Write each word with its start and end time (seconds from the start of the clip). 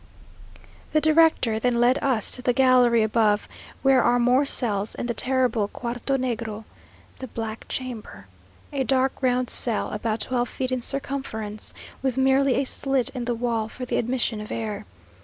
The 0.93 0.99
director 0.99 1.59
then 1.59 1.75
led 1.79 1.99
us 2.01 2.31
to 2.31 2.41
the 2.41 2.53
gallery 2.53 3.03
above, 3.03 3.47
where 3.83 4.01
are 4.01 4.17
more 4.17 4.45
cells, 4.47 4.95
and 4.95 5.07
the 5.07 5.13
terrible 5.13 5.67
"Cuarto 5.67 6.17
Negro," 6.17 6.63
the 7.19 7.27
Black 7.27 7.67
Chamber; 7.67 8.25
a 8.73 8.83
dark, 8.83 9.13
round 9.21 9.51
cell, 9.51 9.91
about 9.91 10.21
twelve 10.21 10.49
feet 10.49 10.71
in 10.71 10.81
circumference, 10.81 11.75
with 12.01 12.17
merely 12.17 12.55
a 12.55 12.65
slit 12.65 13.09
in 13.09 13.25
the 13.25 13.35
wall 13.35 13.69
for 13.69 13.85
the 13.85 13.97
admission 13.97 14.41
of 14.41 14.51
air. 14.51 14.87